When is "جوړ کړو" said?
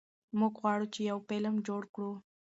1.67-2.13